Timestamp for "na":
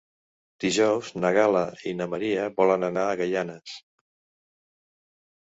1.25-1.29, 1.99-2.07